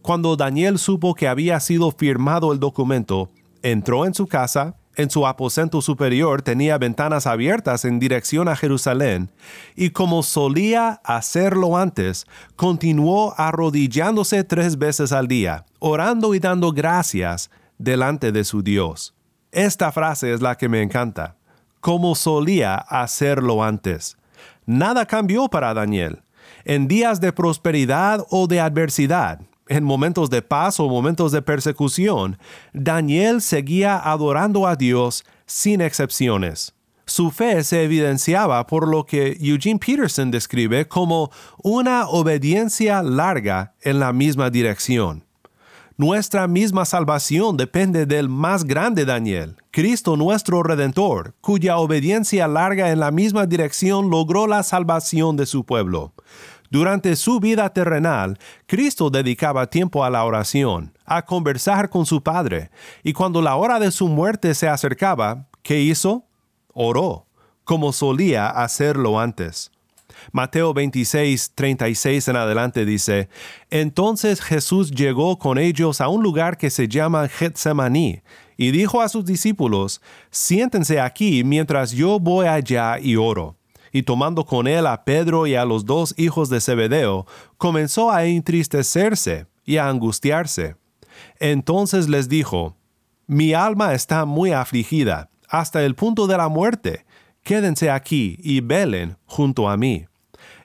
Cuando 0.00 0.36
Daniel 0.36 0.78
supo 0.78 1.16
que 1.16 1.26
había 1.26 1.58
sido 1.58 1.90
firmado 1.90 2.52
el 2.52 2.60
documento, 2.60 3.30
entró 3.62 4.06
en 4.06 4.14
su 4.14 4.26
casa, 4.26 4.76
en 4.96 5.10
su 5.10 5.26
aposento 5.26 5.80
superior 5.80 6.42
tenía 6.42 6.76
ventanas 6.76 7.26
abiertas 7.26 7.84
en 7.84 8.00
dirección 8.00 8.48
a 8.48 8.56
Jerusalén, 8.56 9.30
y 9.76 9.90
como 9.90 10.24
solía 10.24 11.00
hacerlo 11.04 11.76
antes, 11.76 12.26
continuó 12.56 13.32
arrodillándose 13.36 14.42
tres 14.42 14.76
veces 14.76 15.12
al 15.12 15.28
día, 15.28 15.66
orando 15.78 16.34
y 16.34 16.40
dando 16.40 16.72
gracias 16.72 17.50
delante 17.78 18.32
de 18.32 18.42
su 18.42 18.62
Dios. 18.62 19.14
Esta 19.52 19.92
frase 19.92 20.32
es 20.32 20.42
la 20.42 20.56
que 20.56 20.68
me 20.68 20.82
encanta, 20.82 21.36
como 21.80 22.14
solía 22.14 22.74
hacerlo 22.74 23.62
antes. 23.62 24.18
Nada 24.66 25.06
cambió 25.06 25.48
para 25.48 25.72
Daniel. 25.74 26.22
En 26.64 26.88
días 26.88 27.20
de 27.20 27.32
prosperidad 27.32 28.26
o 28.30 28.46
de 28.46 28.60
adversidad, 28.60 29.40
en 29.68 29.84
momentos 29.84 30.30
de 30.30 30.42
paz 30.42 30.80
o 30.80 30.88
momentos 30.88 31.32
de 31.32 31.42
persecución, 31.42 32.38
Daniel 32.72 33.40
seguía 33.40 33.98
adorando 33.98 34.66
a 34.66 34.76
Dios 34.76 35.24
sin 35.46 35.80
excepciones. 35.80 36.74
Su 37.06 37.30
fe 37.30 37.64
se 37.64 37.84
evidenciaba 37.84 38.66
por 38.66 38.86
lo 38.86 39.06
que 39.06 39.38
Eugene 39.40 39.78
Peterson 39.78 40.30
describe 40.30 40.86
como 40.86 41.30
una 41.62 42.06
obediencia 42.06 43.02
larga 43.02 43.74
en 43.80 43.98
la 43.98 44.12
misma 44.12 44.50
dirección. 44.50 45.24
Nuestra 45.96 46.46
misma 46.46 46.84
salvación 46.84 47.56
depende 47.56 48.06
del 48.06 48.28
más 48.28 48.62
grande 48.62 49.04
Daniel, 49.04 49.56
Cristo 49.72 50.16
nuestro 50.16 50.62
Redentor, 50.62 51.34
cuya 51.40 51.78
obediencia 51.78 52.46
larga 52.46 52.92
en 52.92 53.00
la 53.00 53.10
misma 53.10 53.46
dirección 53.46 54.08
logró 54.08 54.46
la 54.46 54.62
salvación 54.62 55.36
de 55.36 55.46
su 55.46 55.64
pueblo. 55.64 56.12
Durante 56.70 57.16
su 57.16 57.40
vida 57.40 57.72
terrenal, 57.72 58.38
Cristo 58.66 59.08
dedicaba 59.08 59.68
tiempo 59.68 60.04
a 60.04 60.10
la 60.10 60.24
oración, 60.24 60.92
a 61.06 61.24
conversar 61.24 61.88
con 61.88 62.04
su 62.04 62.22
Padre, 62.22 62.70
y 63.02 63.14
cuando 63.14 63.40
la 63.40 63.56
hora 63.56 63.78
de 63.78 63.90
su 63.90 64.06
muerte 64.06 64.54
se 64.54 64.68
acercaba, 64.68 65.46
¿qué 65.62 65.80
hizo? 65.80 66.26
Oró, 66.74 67.26
como 67.64 67.92
solía 67.92 68.48
hacerlo 68.48 69.18
antes. 69.18 69.70
Mateo 70.30 70.74
26, 70.74 71.52
36 71.54 72.28
en 72.28 72.36
adelante 72.36 72.84
dice, 72.84 73.30
Entonces 73.70 74.42
Jesús 74.42 74.90
llegó 74.90 75.38
con 75.38 75.56
ellos 75.56 76.02
a 76.02 76.08
un 76.08 76.22
lugar 76.22 76.58
que 76.58 76.68
se 76.68 76.86
llama 76.86 77.28
Getsemaní, 77.28 78.20
y 78.58 78.72
dijo 78.72 79.00
a 79.00 79.08
sus 79.08 79.24
discípulos, 79.24 80.02
Siéntense 80.30 81.00
aquí 81.00 81.44
mientras 81.44 81.92
yo 81.92 82.20
voy 82.20 82.46
allá 82.46 82.98
y 82.98 83.16
oro 83.16 83.58
y 83.92 84.02
tomando 84.02 84.44
con 84.44 84.66
él 84.66 84.86
a 84.86 85.04
Pedro 85.04 85.46
y 85.46 85.54
a 85.54 85.64
los 85.64 85.84
dos 85.84 86.14
hijos 86.16 86.48
de 86.48 86.60
Zebedeo, 86.60 87.26
comenzó 87.56 88.10
a 88.10 88.24
entristecerse 88.24 89.46
y 89.64 89.76
a 89.76 89.88
angustiarse. 89.88 90.76
Entonces 91.38 92.08
les 92.08 92.28
dijo, 92.28 92.76
Mi 93.26 93.54
alma 93.54 93.94
está 93.94 94.24
muy 94.24 94.52
afligida, 94.52 95.30
hasta 95.48 95.84
el 95.84 95.94
punto 95.94 96.26
de 96.26 96.36
la 96.36 96.48
muerte. 96.48 97.04
Quédense 97.42 97.90
aquí 97.90 98.36
y 98.42 98.60
velen 98.60 99.16
junto 99.26 99.68
a 99.68 99.76
mí. 99.76 100.06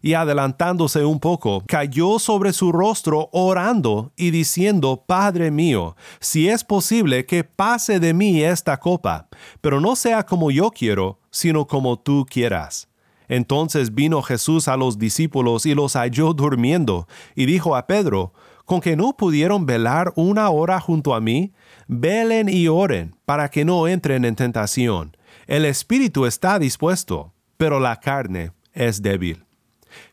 Y 0.02 0.16
adelantándose 0.16 1.06
un 1.06 1.20
poco, 1.20 1.64
cayó 1.66 2.20
sobre 2.20 2.52
su 2.52 2.74
rostro 2.74 3.30
orando 3.32 4.12
y 4.18 4.32
diciendo, 4.32 5.04
Padre 5.08 5.50
mío, 5.50 5.96
si 6.20 6.50
es 6.50 6.64
posible 6.64 7.26
que 7.26 7.46
pase 7.46 8.02
de 8.02 8.14
mí 8.14 8.44
esta 8.44 8.78
copa, 8.80 9.30
pero 9.62 9.80
no 9.80 9.96
sea 9.96 10.26
como 10.26 10.52
yo 10.52 10.72
quiero, 10.72 11.20
sino 11.32 11.68
como 11.68 11.98
tú 11.98 12.26
quieras. 12.30 12.90
Entonces 13.34 13.96
vino 13.96 14.22
Jesús 14.22 14.68
a 14.68 14.78
los 14.78 15.00
discípulos 15.00 15.66
y 15.66 15.74
los 15.74 15.96
halló 15.96 16.34
durmiendo, 16.36 17.08
y 17.34 17.48
dijo 17.48 17.76
a 17.76 17.88
Pedro, 17.88 18.32
¿con 18.64 18.80
que 18.80 18.96
no 18.96 19.18
pudieron 19.18 19.66
velar 19.66 20.14
una 20.16 20.52
hora 20.52 20.80
junto 20.80 21.16
a 21.16 21.20
mí? 21.20 21.52
Velen 21.88 22.48
y 22.48 22.68
oren, 22.68 23.16
para 23.26 23.50
que 23.50 23.66
no 23.66 23.88
entren 23.88 24.24
en 24.24 24.36
tentación. 24.36 25.18
El 25.48 25.66
espíritu 25.66 26.28
está 26.28 26.60
dispuesto, 26.60 27.34
pero 27.58 27.80
la 27.80 28.00
carne 28.00 28.52
es 28.72 29.02
débil. 29.02 29.44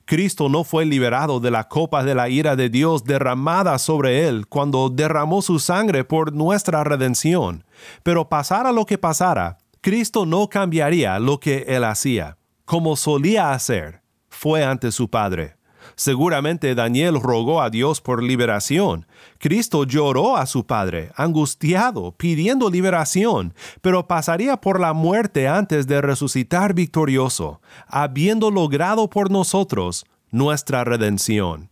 Cristo 0.07 0.49
no 0.49 0.65
fue 0.65 0.87
liberado 0.87 1.41
de 1.41 1.51
la 1.51 1.69
copa 1.69 2.03
de 2.03 2.15
la 2.15 2.31
ira 2.31 2.57
de 2.57 2.71
Dios 2.71 3.05
derramada 3.05 3.79
sobre 3.79 4.29
él 4.29 4.47
cuando 4.47 4.89
derramó 4.89 5.43
su 5.43 5.59
sangre 5.59 6.05
por 6.05 6.33
nuestra 6.33 6.85
redención, 6.85 7.67
pero 8.03 8.31
pasara 8.31 8.73
lo 8.73 8.87
que 8.87 8.97
pasara, 8.97 9.59
Cristo 9.83 10.25
no 10.25 10.49
cambiaría 10.49 11.19
lo 11.19 11.39
que 11.39 11.67
él 11.69 11.85
hacía 11.85 12.39
como 12.71 12.95
solía 12.95 13.51
hacer, 13.51 14.01
fue 14.29 14.63
ante 14.63 14.93
su 14.93 15.11
Padre. 15.11 15.57
Seguramente 15.97 16.77
Daniel 16.77 17.21
rogó 17.21 17.61
a 17.63 17.69
Dios 17.69 18.01
por 18.01 18.23
liberación. 18.23 19.09
Cristo 19.39 19.83
lloró 19.83 20.37
a 20.37 20.47
su 20.47 20.65
Padre, 20.65 21.11
angustiado, 21.17 22.13
pidiendo 22.13 22.71
liberación, 22.71 23.55
pero 23.81 24.07
pasaría 24.07 24.57
por 24.59 24.79
la 24.79 24.93
muerte 24.93 25.49
antes 25.49 25.89
de 25.89 26.01
resucitar 26.01 26.73
victorioso, 26.73 27.61
habiendo 27.89 28.53
logrado 28.53 29.11
por 29.11 29.33
nosotros 29.33 30.05
nuestra 30.31 30.85
redención. 30.85 31.71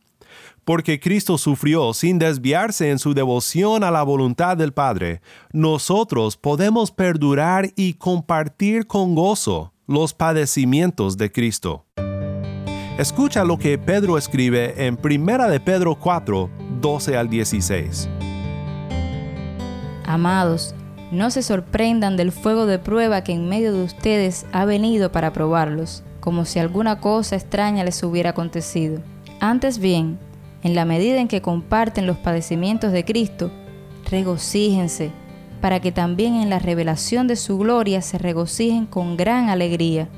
porque 0.64 0.98
Cristo 0.98 1.38
sufrió 1.38 1.94
sin 1.94 2.18
desviarse 2.18 2.90
en 2.90 2.98
su 2.98 3.14
devoción 3.14 3.84
a 3.84 3.92
la 3.92 4.02
voluntad 4.02 4.56
del 4.56 4.72
Padre, 4.72 5.22
nosotros 5.52 6.36
podemos 6.36 6.90
perdurar 6.90 7.70
y 7.76 7.94
compartir 7.94 8.86
con 8.88 9.14
gozo 9.14 9.72
los 9.88 10.12
padecimientos 10.12 11.16
de 11.16 11.32
Cristo. 11.32 11.86
Escucha 12.98 13.42
lo 13.44 13.58
que 13.58 13.78
Pedro 13.78 14.18
escribe 14.18 14.86
en 14.86 14.98
1 15.02 15.48
de 15.48 15.60
Pedro 15.60 15.98
4, 15.98 16.50
12 16.78 17.16
al 17.16 17.30
16. 17.30 18.06
Amados, 20.04 20.74
no 21.10 21.30
se 21.30 21.42
sorprendan 21.42 22.18
del 22.18 22.32
fuego 22.32 22.66
de 22.66 22.78
prueba 22.78 23.24
que 23.24 23.32
en 23.32 23.48
medio 23.48 23.72
de 23.72 23.82
ustedes 23.82 24.44
ha 24.52 24.66
venido 24.66 25.10
para 25.10 25.32
probarlos, 25.32 26.02
como 26.20 26.44
si 26.44 26.58
alguna 26.58 27.00
cosa 27.00 27.36
extraña 27.36 27.82
les 27.82 28.02
hubiera 28.02 28.30
acontecido. 28.30 29.00
Antes 29.40 29.78
bien, 29.78 30.18
en 30.62 30.74
la 30.74 30.84
medida 30.84 31.18
en 31.18 31.28
que 31.28 31.40
comparten 31.40 32.06
los 32.06 32.18
padecimientos 32.18 32.92
de 32.92 33.06
Cristo, 33.06 33.50
regocíjense, 34.10 35.12
para 35.60 35.80
que 35.80 35.92
también 35.92 36.34
en 36.34 36.50
la 36.50 36.58
revelación 36.58 37.26
de 37.26 37.36
su 37.36 37.58
gloria 37.58 38.02
se 38.02 38.18
regocijen 38.18 38.86
con 38.86 39.16
gran 39.16 39.48
alegría. 39.48 40.08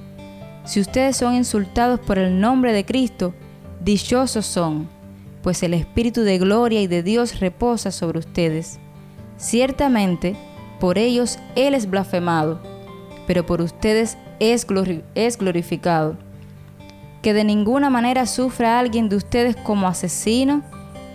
Si 0.65 0.81
ustedes 0.81 1.17
son 1.17 1.35
insultados 1.35 2.01
por 2.01 2.19
el 2.19 2.41
nombre 2.41 2.73
de 2.73 2.85
Cristo, 2.85 3.35
dichosos 3.83 4.47
son, 4.47 4.89
pues 5.43 5.63
el 5.63 5.75
Espíritu 5.75 6.23
de 6.23 6.39
gloria 6.39 6.83
y 6.83 6.87
de 6.87 7.03
Dios 7.03 7.41
reposa 7.41 7.91
sobre 7.91 8.19
ustedes. 8.19 8.79
Ciertamente, 9.37 10.37
por 10.79 10.99
ellos 10.99 11.39
Él 11.57 11.75
es 11.75 11.89
blasfemado, 11.89 12.61
pero 13.27 13.47
por 13.47 13.63
ustedes 13.63 14.19
es, 14.39 14.67
glorificado. 14.67 16.17
Que 17.23 17.33
de 17.33 17.45
ninguna 17.45 17.91
manera 17.91 18.27
sufra 18.27 18.79
alguien 18.79 19.09
de 19.09 19.17
ustedes 19.17 19.57
como 19.57 19.89
asesino, 19.89 20.63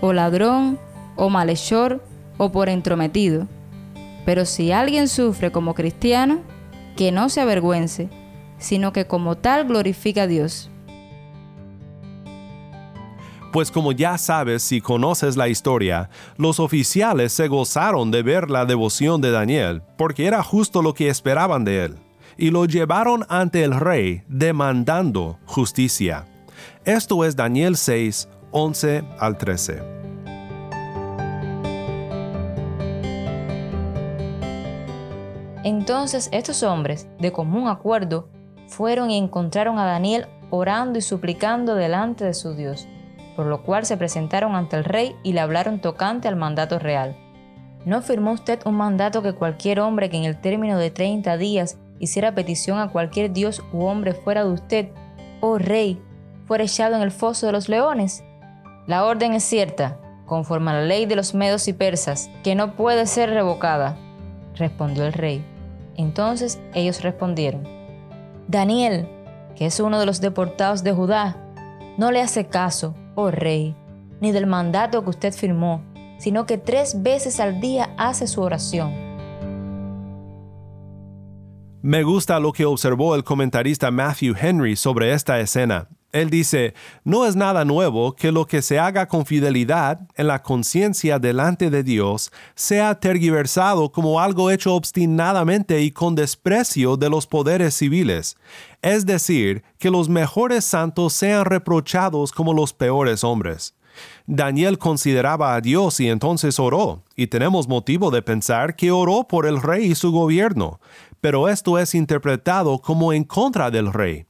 o 0.01 0.13
ladrón, 0.13 0.79
o 1.15 1.29
malhechor, 1.29 2.03
o 2.37 2.51
por 2.51 2.69
entrometido. 2.69 3.47
Pero 4.25 4.45
si 4.45 4.71
alguien 4.71 5.07
sufre 5.07 5.51
como 5.51 5.73
cristiano, 5.73 6.41
que 6.95 7.11
no 7.11 7.29
se 7.29 7.41
avergüence, 7.41 8.09
sino 8.57 8.91
que 8.93 9.05
como 9.05 9.35
tal 9.35 9.65
glorifica 9.67 10.23
a 10.23 10.27
Dios 10.27 10.69
pues 13.55 13.71
como 13.71 13.93
ya 13.93 14.17
sabes 14.17 14.63
si 14.63 14.81
conoces 14.81 15.37
la 15.37 15.47
historia, 15.47 16.09
los 16.35 16.59
oficiales 16.59 17.31
se 17.31 17.47
gozaron 17.47 18.11
de 18.11 18.21
ver 18.21 18.51
la 18.51 18.65
devoción 18.65 19.21
de 19.21 19.31
Daniel, 19.31 19.81
porque 19.97 20.25
era 20.25 20.43
justo 20.43 20.81
lo 20.81 20.93
que 20.93 21.07
esperaban 21.07 21.63
de 21.63 21.85
él, 21.85 21.95
y 22.35 22.51
lo 22.51 22.65
llevaron 22.65 23.25
ante 23.29 23.63
el 23.63 23.73
rey 23.73 24.23
demandando 24.27 25.39
justicia. 25.45 26.25
Esto 26.83 27.23
es 27.23 27.37
Daniel 27.37 27.77
6, 27.77 28.27
11 28.51 29.05
al 29.19 29.37
13. 29.37 29.94
Entonces 35.65 36.29
estos 36.31 36.63
hombres, 36.63 37.09
de 37.19 37.33
común 37.33 37.67
acuerdo, 37.67 38.29
fueron 38.67 39.11
y 39.11 39.17
encontraron 39.17 39.77
a 39.77 39.85
Daniel 39.85 40.27
orando 40.49 40.97
y 40.97 41.01
suplicando 41.01 41.75
delante 41.75 42.23
de 42.23 42.33
su 42.33 42.53
Dios 42.55 42.87
por 43.35 43.45
lo 43.45 43.61
cual 43.63 43.85
se 43.85 43.97
presentaron 43.97 44.55
ante 44.55 44.77
el 44.77 44.85
rey 44.85 45.15
y 45.23 45.33
le 45.33 45.41
hablaron 45.41 45.79
tocante 45.79 46.27
al 46.27 46.35
mandato 46.35 46.79
real. 46.79 47.15
¿No 47.85 48.01
firmó 48.01 48.31
usted 48.31 48.59
un 48.65 48.75
mandato 48.75 49.21
que 49.21 49.33
cualquier 49.33 49.79
hombre 49.79 50.09
que 50.09 50.17
en 50.17 50.23
el 50.23 50.39
término 50.39 50.77
de 50.77 50.89
30 50.89 51.37
días 51.37 51.77
hiciera 51.99 52.33
petición 52.33 52.79
a 52.79 52.89
cualquier 52.89 53.31
dios 53.31 53.63
u 53.71 53.83
hombre 53.83 54.13
fuera 54.13 54.43
de 54.43 54.51
usted, 54.51 54.89
oh 55.41 55.57
rey, 55.57 56.01
fuera 56.47 56.63
echado 56.63 56.95
en 56.95 57.01
el 57.01 57.11
foso 57.11 57.45
de 57.45 57.51
los 57.51 57.69
leones? 57.69 58.23
La 58.87 59.05
orden 59.05 59.33
es 59.33 59.43
cierta, 59.43 59.99
conforme 60.25 60.71
a 60.71 60.75
la 60.75 60.81
ley 60.81 61.05
de 61.05 61.15
los 61.15 61.35
medos 61.35 61.67
y 61.67 61.73
persas, 61.73 62.29
que 62.43 62.55
no 62.55 62.75
puede 62.75 63.05
ser 63.05 63.29
revocada, 63.29 63.97
respondió 64.55 65.05
el 65.05 65.13
rey. 65.13 65.54
Entonces 65.97 66.59
ellos 66.73 67.01
respondieron, 67.01 67.63
Daniel, 68.47 69.07
que 69.55 69.65
es 69.65 69.79
uno 69.79 69.99
de 69.99 70.05
los 70.05 70.21
deportados 70.21 70.83
de 70.83 70.91
Judá, 70.91 71.37
no 71.97 72.11
le 72.11 72.21
hace 72.21 72.47
caso 72.47 72.93
oh 73.15 73.31
rey, 73.31 73.75
ni 74.21 74.31
del 74.31 74.45
mandato 74.45 75.03
que 75.03 75.09
usted 75.09 75.33
firmó, 75.33 75.81
sino 76.17 76.45
que 76.45 76.57
tres 76.57 77.01
veces 77.01 77.39
al 77.39 77.59
día 77.59 77.93
hace 77.97 78.27
su 78.27 78.41
oración. 78.41 78.93
Me 81.81 82.03
gusta 82.03 82.39
lo 82.39 82.51
que 82.51 82.65
observó 82.65 83.15
el 83.15 83.23
comentarista 83.23 83.91
Matthew 83.91 84.35
Henry 84.39 84.75
sobre 84.75 85.13
esta 85.13 85.39
escena. 85.39 85.87
Él 86.15 86.29
dice, 86.29 86.73
no 87.03 87.25
es 87.25 87.35
nada 87.35 87.65
nuevo 87.65 88.15
que 88.15 88.31
lo 88.31 88.47
que 88.47 88.61
se 88.61 88.79
haga 88.79 89.05
con 89.05 89.25
fidelidad 89.25 89.99
en 90.15 90.27
la 90.27 90.41
conciencia 90.41 91.19
delante 91.19 91.69
de 91.69 91.83
Dios 91.83 92.31
sea 92.55 93.01
tergiversado 93.01 93.91
como 93.91 94.21
algo 94.21 94.49
hecho 94.49 94.75
obstinadamente 94.75 95.81
y 95.81 95.91
con 95.91 96.15
desprecio 96.15 96.95
de 96.95 97.09
los 97.09 97.27
poderes 97.27 97.73
civiles, 97.73 98.37
es 98.81 99.05
decir, 99.05 99.63
que 99.77 99.91
los 99.91 100.07
mejores 100.07 100.63
santos 100.63 101.11
sean 101.11 101.43
reprochados 101.43 102.31
como 102.31 102.53
los 102.53 102.71
peores 102.71 103.25
hombres. 103.25 103.75
Daniel 104.25 104.77
consideraba 104.77 105.53
a 105.53 105.59
Dios 105.59 105.99
y 105.99 106.07
entonces 106.07 106.61
oró, 106.61 107.03
y 107.17 107.27
tenemos 107.27 107.67
motivo 107.67 108.09
de 108.09 108.21
pensar 108.21 108.77
que 108.77 108.89
oró 108.89 109.27
por 109.27 109.45
el 109.45 109.61
rey 109.61 109.91
y 109.91 109.95
su 109.95 110.13
gobierno, 110.13 110.79
pero 111.19 111.49
esto 111.49 111.77
es 111.77 111.93
interpretado 111.93 112.79
como 112.79 113.11
en 113.11 113.25
contra 113.25 113.69
del 113.69 113.91
rey 113.91 114.27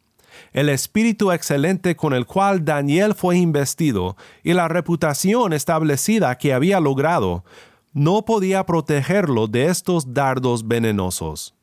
el 0.53 0.69
espíritu 0.69 1.31
excelente 1.31 1.95
con 1.95 2.13
el 2.13 2.25
cual 2.25 2.63
Daniel 2.65 3.13
fue 3.13 3.37
investido 3.37 4.17
y 4.43 4.53
la 4.53 4.67
reputación 4.67 5.53
establecida 5.53 6.37
que 6.37 6.53
había 6.53 6.79
logrado, 6.79 7.43
no 7.93 8.25
podía 8.25 8.65
protegerlo 8.65 9.47
de 9.47 9.67
estos 9.67 10.13
dardos 10.13 10.67
venenosos. 10.67 11.55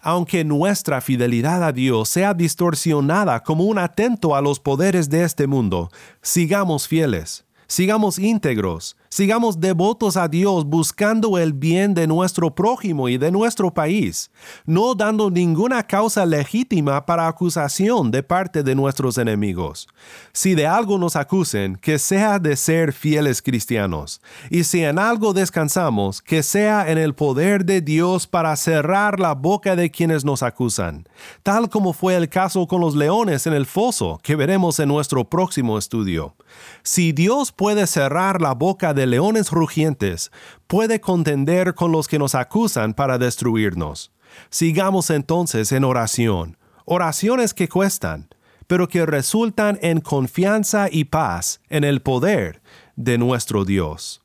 Aunque 0.00 0.44
nuestra 0.44 1.02
fidelidad 1.02 1.62
a 1.62 1.72
Dios 1.72 2.08
sea 2.08 2.32
distorsionada 2.32 3.42
como 3.42 3.64
un 3.64 3.78
atento 3.78 4.34
a 4.34 4.40
los 4.40 4.58
poderes 4.58 5.10
de 5.10 5.24
este 5.24 5.46
mundo, 5.46 5.90
sigamos 6.22 6.88
fieles, 6.88 7.44
sigamos 7.66 8.18
íntegros, 8.18 8.96
Sigamos 9.12 9.58
devotos 9.58 10.16
a 10.16 10.28
Dios 10.28 10.64
buscando 10.64 11.36
el 11.36 11.52
bien 11.52 11.94
de 11.94 12.06
nuestro 12.06 12.54
prójimo 12.54 13.08
y 13.08 13.18
de 13.18 13.32
nuestro 13.32 13.74
país, 13.74 14.30
no 14.66 14.94
dando 14.94 15.30
ninguna 15.30 15.82
causa 15.82 16.24
legítima 16.24 17.04
para 17.04 17.26
acusación 17.26 18.12
de 18.12 18.22
parte 18.22 18.62
de 18.62 18.76
nuestros 18.76 19.18
enemigos. 19.18 19.88
Si 20.32 20.54
de 20.54 20.68
algo 20.68 20.96
nos 20.96 21.16
acusen, 21.16 21.74
que 21.74 21.98
sea 21.98 22.38
de 22.38 22.54
ser 22.54 22.92
fieles 22.92 23.42
cristianos, 23.42 24.20
y 24.48 24.62
si 24.62 24.84
en 24.84 24.96
algo 24.96 25.32
descansamos, 25.32 26.22
que 26.22 26.44
sea 26.44 26.88
en 26.88 26.96
el 26.96 27.12
poder 27.12 27.64
de 27.64 27.80
Dios 27.80 28.28
para 28.28 28.54
cerrar 28.54 29.18
la 29.18 29.34
boca 29.34 29.74
de 29.74 29.90
quienes 29.90 30.24
nos 30.24 30.44
acusan, 30.44 31.08
tal 31.42 31.68
como 31.68 31.94
fue 31.94 32.14
el 32.14 32.28
caso 32.28 32.68
con 32.68 32.80
los 32.80 32.94
leones 32.94 33.48
en 33.48 33.54
el 33.54 33.66
foso 33.66 34.20
que 34.22 34.36
veremos 34.36 34.78
en 34.78 34.86
nuestro 34.86 35.28
próximo 35.28 35.78
estudio. 35.78 36.36
Si 36.84 37.10
Dios 37.10 37.50
puede 37.50 37.88
cerrar 37.88 38.40
la 38.40 38.54
boca 38.54 38.94
de 38.94 38.99
de 39.00 39.06
leones 39.06 39.50
rugientes 39.50 40.30
puede 40.66 41.00
contender 41.00 41.74
con 41.74 41.90
los 41.90 42.06
que 42.06 42.18
nos 42.18 42.34
acusan 42.34 42.92
para 42.92 43.16
destruirnos. 43.16 44.12
Sigamos 44.50 45.08
entonces 45.08 45.72
en 45.72 45.84
oración, 45.84 46.58
oraciones 46.84 47.54
que 47.54 47.66
cuestan, 47.66 48.28
pero 48.66 48.88
que 48.88 49.06
resultan 49.06 49.78
en 49.80 50.02
confianza 50.02 50.88
y 50.92 51.04
paz 51.04 51.62
en 51.70 51.84
el 51.84 52.02
poder 52.02 52.60
de 52.94 53.16
nuestro 53.16 53.64
Dios. 53.64 54.20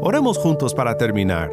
Oremos 0.00 0.38
juntos 0.38 0.72
para 0.72 0.96
terminar. 0.96 1.50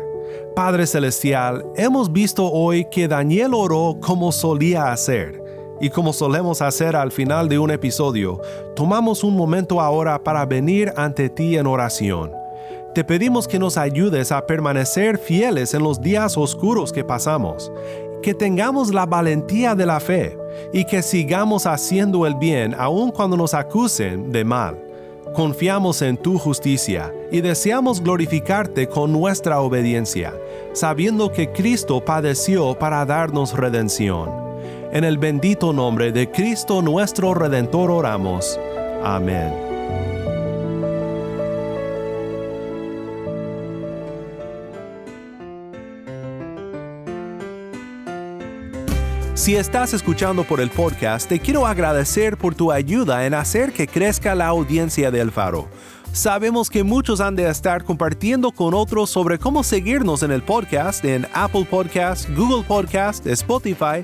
Padre 0.55 0.85
Celestial, 0.85 1.65
hemos 1.75 2.13
visto 2.13 2.45
hoy 2.45 2.85
que 2.91 3.07
Daniel 3.07 3.55
oró 3.55 3.97
como 3.99 4.31
solía 4.31 4.91
hacer 4.91 5.38
y 5.79 5.89
como 5.89 6.13
solemos 6.13 6.61
hacer 6.61 6.95
al 6.95 7.11
final 7.11 7.49
de 7.49 7.59
un 7.59 7.71
episodio, 7.71 8.41
tomamos 8.75 9.23
un 9.23 9.35
momento 9.35 9.79
ahora 9.81 10.23
para 10.23 10.45
venir 10.45 10.91
ante 10.95 11.29
ti 11.29 11.57
en 11.57 11.67
oración. 11.67 12.31
Te 12.93 13.03
pedimos 13.03 13.47
que 13.47 13.59
nos 13.59 13.77
ayudes 13.77 14.31
a 14.31 14.45
permanecer 14.45 15.17
fieles 15.17 15.73
en 15.73 15.83
los 15.83 16.01
días 16.01 16.37
oscuros 16.37 16.91
que 16.91 17.03
pasamos, 17.03 17.71
que 18.21 18.33
tengamos 18.33 18.93
la 18.93 19.05
valentía 19.05 19.75
de 19.75 19.85
la 19.85 19.99
fe 19.99 20.37
y 20.73 20.85
que 20.85 21.01
sigamos 21.01 21.65
haciendo 21.65 22.25
el 22.25 22.35
bien 22.35 22.75
aun 22.77 23.11
cuando 23.11 23.37
nos 23.37 23.53
acusen 23.53 24.31
de 24.31 24.43
mal. 24.43 24.77
Confiamos 25.33 26.01
en 26.01 26.17
tu 26.17 26.39
justicia 26.39 27.13
y 27.31 27.41
deseamos 27.41 28.01
glorificarte 28.01 28.87
con 28.87 29.13
nuestra 29.13 29.61
obediencia, 29.61 30.33
sabiendo 30.73 31.31
que 31.31 31.51
Cristo 31.51 32.03
padeció 32.03 32.77
para 32.77 33.05
darnos 33.05 33.55
redención. 33.55 34.48
En 34.91 35.03
el 35.03 35.19
bendito 35.19 35.71
nombre 35.71 36.11
de 36.11 36.31
Cristo 36.31 36.81
nuestro 36.81 37.35
Redentor 37.35 37.91
oramos. 37.91 38.59
Amén. 39.03 39.53
Si 49.35 49.55
estás 49.55 49.93
escuchando 49.93 50.43
por 50.43 50.59
el 50.59 50.71
podcast, 50.71 51.29
te 51.29 51.39
quiero 51.39 51.67
agradecer 51.67 52.35
por 52.35 52.55
tu 52.55 52.71
ayuda 52.71 53.27
en 53.27 53.35
hacer 53.35 53.71
que 53.71 53.87
crezca 53.87 54.33
la 54.33 54.47
audiencia 54.47 55.11
del 55.11 55.31
faro. 55.31 55.67
Sabemos 56.13 56.71
que 56.71 56.83
muchos 56.83 57.21
han 57.21 57.35
de 57.35 57.47
estar 57.47 57.83
compartiendo 57.83 58.51
con 58.51 58.73
otros 58.73 59.11
sobre 59.11 59.37
cómo 59.37 59.63
seguirnos 59.63 60.23
en 60.23 60.31
el 60.31 60.41
podcast 60.41 61.05
en 61.05 61.27
Apple 61.35 61.67
Podcast, 61.69 62.27
Google 62.31 62.63
Podcast, 62.63 63.27
Spotify 63.27 64.03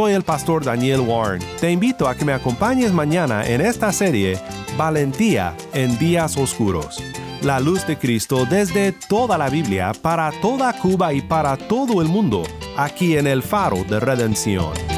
Soy 0.00 0.14
el 0.14 0.22
pastor 0.22 0.64
Daniel 0.64 1.00
Warren. 1.00 1.42
Te 1.60 1.70
invito 1.70 2.08
a 2.08 2.14
que 2.14 2.24
me 2.24 2.32
acompañes 2.32 2.90
mañana 2.90 3.46
en 3.46 3.60
esta 3.60 3.92
serie 3.92 4.38
Valentía 4.78 5.54
en 5.74 5.98
días 5.98 6.38
oscuros 6.38 7.02
la 7.42 7.60
luz 7.60 7.86
de 7.86 7.98
Cristo 7.98 8.46
desde 8.46 8.92
toda 8.92 9.36
la 9.36 9.50
Biblia, 9.50 9.92
para 10.00 10.32
toda 10.40 10.72
Cuba 10.72 11.12
y 11.12 11.20
para 11.20 11.56
todo 11.56 12.00
el 12.00 12.08
mundo, 12.08 12.44
aquí 12.78 13.16
en 13.16 13.26
el 13.26 13.42
faro 13.42 13.84
de 13.84 14.00
redención. 14.00 14.89